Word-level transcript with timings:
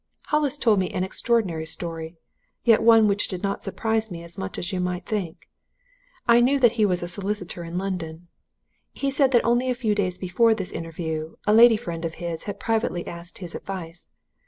"Hollis 0.29 0.57
told 0.57 0.79
me 0.79 0.89
an 0.89 1.03
extraordinary 1.03 1.67
story 1.67 2.17
yet 2.63 2.81
one 2.81 3.07
which 3.07 3.27
did 3.27 3.43
not 3.43 3.61
surprise 3.61 4.09
me 4.09 4.23
as 4.23 4.35
much 4.35 4.57
as 4.57 4.73
you 4.73 4.79
might 4.79 5.05
think. 5.05 5.47
I 6.27 6.39
knew 6.39 6.59
that 6.59 6.71
he 6.71 6.87
was 6.87 7.03
a 7.03 7.07
solicitor 7.07 7.63
in 7.63 7.77
London. 7.77 8.27
He 8.93 9.11
said 9.11 9.29
that 9.31 9.45
only 9.45 9.69
a 9.69 9.75
few 9.75 9.93
days 9.93 10.17
before 10.17 10.55
this 10.55 10.71
interview 10.71 11.35
a 11.45 11.53
lady 11.53 11.77
friend 11.77 12.03
of 12.03 12.15
his 12.15 12.45
had 12.45 12.59
privately 12.59 13.05
asked 13.05 13.37
his 13.37 13.53
advice. 13.53 14.07